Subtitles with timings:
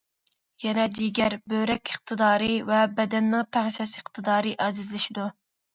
[0.63, 5.33] يەنى جىگەر، بۆرەك ئىقتىدارى ۋە بەدەننىڭ تەڭشەش ئىقتىدارى ئاجىزلىشىدۇ.